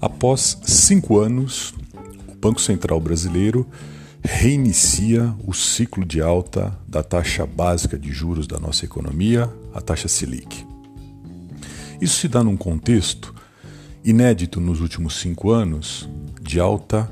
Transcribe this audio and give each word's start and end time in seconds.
Após 0.00 0.58
cinco 0.62 1.18
anos, 1.18 1.74
o 2.28 2.34
Banco 2.36 2.60
Central 2.60 3.00
Brasileiro 3.00 3.66
reinicia 4.22 5.34
o 5.44 5.52
ciclo 5.52 6.04
de 6.04 6.20
alta 6.20 6.78
da 6.86 7.02
taxa 7.02 7.44
básica 7.44 7.98
de 7.98 8.12
juros 8.12 8.46
da 8.46 8.60
nossa 8.60 8.84
economia, 8.84 9.52
a 9.74 9.80
taxa 9.80 10.06
Selic. 10.06 10.64
Isso 12.00 12.20
se 12.20 12.28
dá 12.28 12.44
num 12.44 12.56
contexto 12.56 13.34
inédito 14.04 14.60
nos 14.60 14.80
últimos 14.80 15.16
cinco 15.16 15.50
anos 15.50 16.08
de 16.40 16.60
alta 16.60 17.10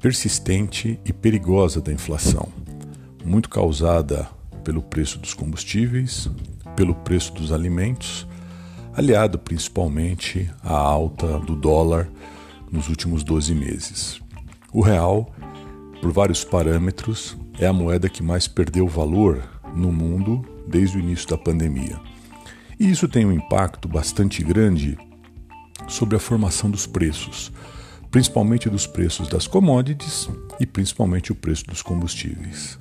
persistente 0.00 1.00
e 1.04 1.12
perigosa 1.12 1.80
da 1.80 1.92
inflação, 1.92 2.48
muito 3.24 3.48
causada 3.48 4.28
pelo 4.62 4.80
preço 4.80 5.18
dos 5.18 5.34
combustíveis, 5.34 6.30
pelo 6.76 6.94
preço 6.94 7.32
dos 7.32 7.50
alimentos 7.50 8.28
aliado 8.98 9.38
principalmente 9.38 10.50
à 10.60 10.72
alta 10.76 11.38
do 11.38 11.54
dólar 11.54 12.08
nos 12.68 12.88
últimos 12.88 13.22
12 13.22 13.54
meses. 13.54 14.20
O 14.72 14.80
real, 14.80 15.32
por 16.02 16.10
vários 16.10 16.42
parâmetros, 16.42 17.36
é 17.60 17.66
a 17.68 17.72
moeda 17.72 18.08
que 18.08 18.24
mais 18.24 18.48
perdeu 18.48 18.88
valor 18.88 19.40
no 19.72 19.92
mundo 19.92 20.44
desde 20.66 20.96
o 20.96 21.00
início 21.00 21.28
da 21.28 21.38
pandemia. 21.38 21.96
E 22.78 22.90
isso 22.90 23.06
tem 23.06 23.24
um 23.24 23.30
impacto 23.30 23.86
bastante 23.86 24.42
grande 24.42 24.98
sobre 25.86 26.16
a 26.16 26.20
formação 26.20 26.68
dos 26.68 26.84
preços, 26.84 27.52
principalmente 28.10 28.68
dos 28.68 28.84
preços 28.84 29.28
das 29.28 29.46
commodities 29.46 30.28
e 30.58 30.66
principalmente 30.66 31.30
o 31.30 31.36
preço 31.36 31.64
dos 31.66 31.82
combustíveis. 31.82 32.80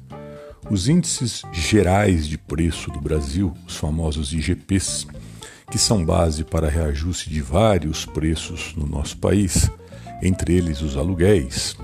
Os 0.67 0.87
índices 0.87 1.43
gerais 1.53 2.27
de 2.27 2.39
preço 2.39 2.89
do 2.89 2.99
Brasil, 2.99 3.53
os 3.67 3.77
famosos 3.77 4.33
IGPs, 4.33 5.05
que 5.69 5.77
são 5.77 6.03
base 6.03 6.43
para 6.43 6.69
reajuste 6.69 7.29
de 7.29 7.41
vários 7.41 8.05
preços 8.05 8.73
no 8.75 8.87
nosso 8.87 9.17
país, 9.17 9.69
entre 10.21 10.55
eles 10.55 10.81
os 10.81 10.95
aluguéis, 10.95 11.75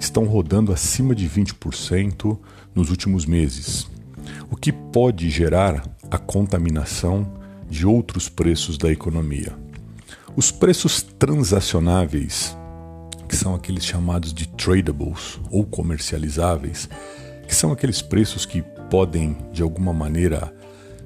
estão 0.00 0.24
rodando 0.24 0.72
acima 0.72 1.14
de 1.14 1.28
20% 1.28 2.38
nos 2.74 2.90
últimos 2.90 3.26
meses, 3.26 3.86
o 4.50 4.56
que 4.56 4.72
pode 4.72 5.28
gerar 5.30 5.82
a 6.10 6.18
contaminação 6.18 7.30
de 7.68 7.86
outros 7.86 8.28
preços 8.28 8.78
da 8.78 8.90
economia. 8.90 9.52
Os 10.34 10.50
preços 10.50 11.02
transacionáveis, 11.02 12.56
que 13.28 13.36
são 13.36 13.54
aqueles 13.54 13.84
chamados 13.84 14.32
de 14.32 14.48
tradables 14.48 15.38
ou 15.50 15.64
comercializáveis, 15.64 16.88
que 17.46 17.54
são 17.54 17.72
aqueles 17.72 18.00
preços 18.00 18.46
que 18.46 18.62
podem 18.88 19.36
de 19.52 19.62
alguma 19.62 19.92
maneira 19.92 20.52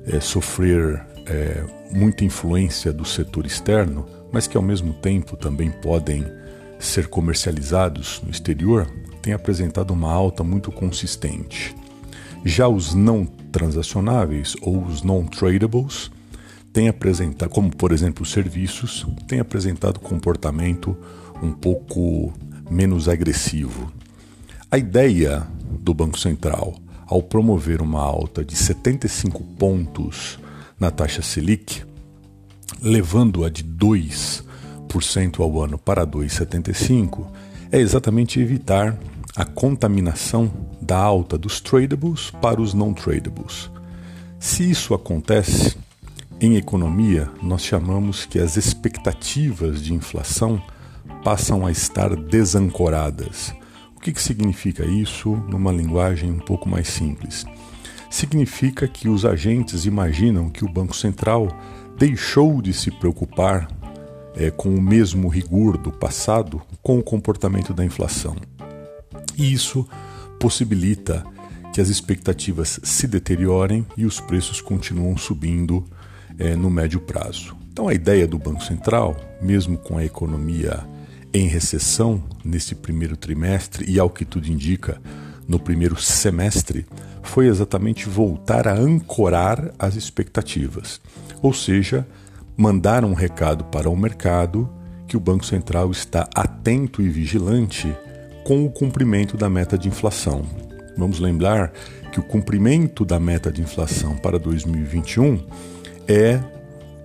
é, 0.07 0.21
sofrer 0.21 1.05
é, 1.27 1.65
muita 1.91 2.25
influência 2.25 2.93
do 2.93 3.05
setor 3.05 3.47
externo, 3.47 4.07
mas 4.33 4.47
que 4.47 4.57
ao 4.57 4.63
mesmo 4.63 4.93
tempo 4.93 5.37
também 5.37 5.71
podem 5.71 6.25
ser 6.79 7.07
comercializados 7.09 8.21
no 8.25 8.31
exterior, 8.31 8.87
têm 9.21 9.33
apresentado 9.33 9.93
uma 9.93 10.13
alta 10.13 10.43
muito 10.43 10.73
consistente. 10.73 11.75
Já 12.45 12.67
os 12.67 12.93
não 12.93 13.25
transacionáveis 13.25 14.57
ou 14.61 14.83
os 14.83 15.03
non-tradables 15.03 16.11
têm 16.73 16.89
apresentado, 16.89 17.51
como 17.51 17.75
por 17.75 17.93
exemplo 17.93 18.23
os 18.23 18.33
serviços, 18.33 19.07
têm 19.29 19.39
apresentado 19.39 20.01
comportamento 20.01 20.97
um 21.41 21.53
pouco 21.53 22.33
menos 22.69 23.09
agressivo. 23.09 23.93
A 24.71 24.79
ideia 24.79 25.47
do 25.81 25.93
Banco 25.93 26.19
Central 26.19 26.75
ao 27.07 27.23
promover 27.23 27.83
uma 27.83 28.01
alta 28.01 28.43
de 28.43 28.57
75 28.57 29.45
pontos 29.59 30.39
na 30.83 30.91
taxa 30.91 31.23
Selic, 31.23 31.85
levando-a 32.83 33.49
de 33.49 33.63
2% 33.63 35.39
ao 35.39 35.63
ano 35.63 35.79
para 35.79 36.05
2,75%, 36.05 37.25
é 37.71 37.79
exatamente 37.79 38.41
evitar 38.41 38.99
a 39.37 39.45
contaminação 39.45 40.53
da 40.81 40.99
alta 40.99 41.39
dos 41.39 41.61
tradables 41.61 42.33
para 42.43 42.61
os 42.61 42.75
não 42.75 42.93
tradables. 42.93 43.71
Se 44.41 44.69
isso 44.69 44.93
acontece, 44.93 45.77
em 46.41 46.57
economia, 46.57 47.31
nós 47.41 47.65
chamamos 47.65 48.27
que 48.27 48.41
as 48.41 48.57
expectativas 48.57 49.81
de 49.81 49.95
inflação 49.95 50.61
passam 51.23 51.65
a 51.65 51.71
estar 51.71 52.17
desancoradas. 52.17 53.55
O 53.97 54.01
que, 54.01 54.13
que 54.13 54.21
significa 54.21 54.85
isso 54.85 55.37
numa 55.49 55.71
linguagem 55.71 56.33
um 56.33 56.41
pouco 56.41 56.69
mais 56.69 56.89
simples? 56.89 57.47
Significa 58.13 58.87
que 58.87 59.09
os 59.09 59.25
agentes 59.25 59.87
imaginam 59.87 60.51
que 60.51 60.65
o 60.65 60.69
Banco 60.69 60.95
Central 60.95 61.49
deixou 61.99 62.61
de 62.61 62.75
se 62.75 62.91
preocupar 62.91 63.69
é, 64.37 64.51
com 64.51 64.75
o 64.75 64.83
mesmo 64.83 65.29
rigor 65.29 65.79
do 65.79 65.91
passado 65.91 66.61
com 66.83 66.99
o 66.99 67.03
comportamento 67.03 67.73
da 67.73 67.83
inflação. 67.83 68.37
E 69.37 69.51
isso 69.51 69.89
possibilita 70.39 71.25
que 71.73 71.81
as 71.81 71.89
expectativas 71.89 72.79
se 72.83 73.07
deteriorem 73.07 73.87
e 73.97 74.05
os 74.05 74.21
preços 74.21 74.61
continuam 74.61 75.17
subindo 75.17 75.83
é, 76.39 76.55
no 76.55 76.69
médio 76.69 77.01
prazo. 77.01 77.57
Então, 77.73 77.89
a 77.89 77.95
ideia 77.95 78.29
do 78.29 78.39
Banco 78.39 78.63
Central, 78.63 79.17
mesmo 79.41 79.79
com 79.79 79.97
a 79.97 80.05
economia 80.05 80.87
em 81.33 81.47
recessão 81.47 82.23
nesse 82.45 82.75
primeiro 82.75 83.17
trimestre 83.17 83.91
e, 83.91 83.99
ao 83.99 84.11
que 84.11 84.27
tudo 84.27 84.49
indica, 84.49 85.01
no 85.47 85.59
primeiro 85.59 86.01
semestre 86.01 86.87
foi 87.23 87.47
exatamente 87.47 88.09
voltar 88.09 88.67
a 88.67 88.75
ancorar 88.75 89.73
as 89.79 89.95
expectativas, 89.95 91.01
ou 91.41 91.53
seja, 91.53 92.07
mandar 92.57 93.05
um 93.05 93.15
recado 93.15 93.65
para 93.65 93.89
o 93.89 93.97
mercado 93.97 94.69
que 95.07 95.17
o 95.17 95.21
Banco 95.21 95.45
Central 95.45 95.91
está 95.91 96.29
atento 96.35 97.03
e 97.03 97.09
vigilante 97.09 97.95
com 98.45 98.65
o 98.65 98.71
cumprimento 98.71 99.37
da 99.37 99.49
meta 99.49 99.79
de 99.79 99.89
inflação. 99.89 100.45
Vamos 100.97 101.19
lembrar 101.19 101.73
que 102.11 102.21
o 102.21 102.23
cumprimento 102.23 103.05
da 103.05 103.19
meta 103.19 103.51
de 103.51 103.63
inflação 103.63 104.17
para 104.17 104.39
2021 104.39 105.47
é 106.07 106.41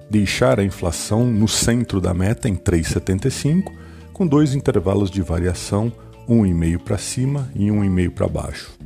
deixar 0.10 0.60
a 0.60 0.64
inflação 0.64 1.26
no 1.26 1.48
centro 1.48 2.00
da 2.00 2.14
meta 2.14 2.50
em 2.50 2.56
3,75, 2.56 3.72
com 4.14 4.26
dois 4.26 4.56
intervalos 4.56 5.12
de 5.12 5.22
variação 5.22 5.92
um 6.28 6.46
e 6.46 6.54
meio 6.54 6.80
para 6.80 6.98
cima 6.98 7.50
e 7.56 7.72
um 7.72 7.84
e 7.84 7.90
meio 7.90 8.12
para 8.12 8.28
baixo. 8.28 8.78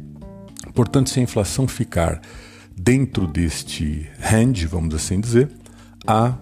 Portanto, 0.74 1.10
se 1.10 1.20
a 1.20 1.24
inflação 1.24 1.68
ficar 1.68 2.22
dentro 2.76 3.28
deste 3.28 4.10
range, 4.20 4.66
vamos 4.66 4.96
assim 4.96 5.20
dizer, 5.20 5.50
a 6.06 6.36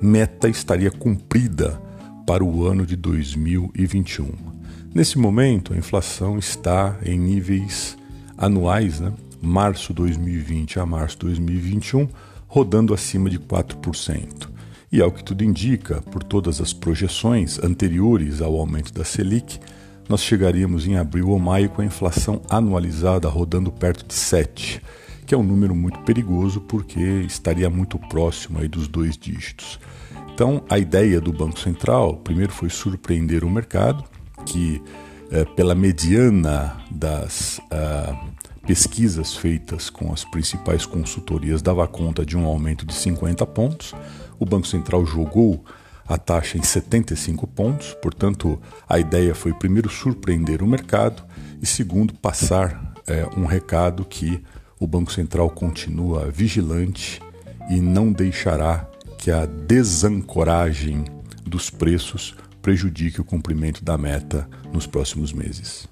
meta 0.00 0.48
estaria 0.48 0.90
cumprida 0.90 1.80
para 2.26 2.44
o 2.44 2.66
ano 2.66 2.86
de 2.86 2.96
2021. 2.96 4.28
Nesse 4.94 5.18
momento, 5.18 5.74
a 5.74 5.76
inflação 5.76 6.38
está 6.38 6.96
em 7.04 7.18
níveis 7.18 7.96
anuais, 8.36 9.00
né? 9.00 9.12
março 9.42 9.92
2020 9.92 10.78
a 10.78 10.86
março 10.86 11.18
2021, 11.18 12.08
rodando 12.46 12.94
acima 12.94 13.28
de 13.28 13.38
4%. 13.38 14.48
E 14.90 15.02
ao 15.02 15.10
que 15.10 15.24
tudo 15.24 15.42
indica, 15.42 16.00
por 16.02 16.22
todas 16.22 16.60
as 16.60 16.72
projeções 16.72 17.58
anteriores 17.58 18.40
ao 18.40 18.56
aumento 18.56 18.92
da 18.92 19.04
Selic, 19.04 19.58
nós 20.08 20.22
chegaríamos 20.22 20.86
em 20.86 20.96
abril 20.96 21.30
ou 21.30 21.38
maio 21.38 21.70
com 21.70 21.82
a 21.82 21.84
inflação 21.84 22.40
anualizada 22.48 23.28
rodando 23.28 23.72
perto 23.72 24.06
de 24.06 24.14
7, 24.14 24.80
que 25.26 25.34
é 25.34 25.38
um 25.38 25.42
número 25.42 25.74
muito 25.74 25.98
perigoso 26.00 26.60
porque 26.60 27.00
estaria 27.00 27.70
muito 27.70 27.98
próximo 27.98 28.58
aí 28.58 28.68
dos 28.68 28.88
dois 28.88 29.16
dígitos. 29.16 29.78
Então, 30.34 30.62
a 30.68 30.78
ideia 30.78 31.20
do 31.20 31.32
Banco 31.32 31.58
Central, 31.60 32.16
primeiro 32.16 32.52
foi 32.52 32.68
surpreender 32.68 33.44
o 33.44 33.50
mercado, 33.50 34.04
que 34.44 34.82
eh, 35.30 35.44
pela 35.56 35.74
mediana 35.74 36.76
das 36.90 37.60
ah, 37.70 38.14
pesquisas 38.66 39.36
feitas 39.36 39.90
com 39.90 40.12
as 40.12 40.24
principais 40.24 40.84
consultorias 40.86 41.62
dava 41.62 41.86
conta 41.86 42.24
de 42.24 42.36
um 42.36 42.46
aumento 42.46 42.84
de 42.84 42.94
50 42.94 43.46
pontos. 43.46 43.94
O 44.38 44.44
Banco 44.44 44.66
Central 44.66 45.06
jogou 45.06 45.64
a 46.06 46.18
taxa 46.18 46.58
em 46.58 46.62
75 46.62 47.46
pontos, 47.46 47.94
portanto, 48.02 48.60
a 48.88 48.98
ideia 48.98 49.34
foi, 49.34 49.52
primeiro, 49.52 49.88
surpreender 49.88 50.62
o 50.62 50.66
mercado 50.66 51.24
e, 51.60 51.66
segundo, 51.66 52.14
passar 52.14 52.94
é, 53.06 53.26
um 53.36 53.44
recado 53.44 54.04
que 54.04 54.42
o 54.78 54.86
Banco 54.86 55.12
Central 55.12 55.48
continua 55.50 56.30
vigilante 56.30 57.20
e 57.70 57.80
não 57.80 58.12
deixará 58.12 58.88
que 59.18 59.30
a 59.30 59.46
desancoragem 59.46 61.04
dos 61.46 61.70
preços 61.70 62.34
prejudique 62.60 63.20
o 63.20 63.24
cumprimento 63.24 63.84
da 63.84 63.96
meta 63.96 64.48
nos 64.72 64.86
próximos 64.86 65.32
meses. 65.32 65.88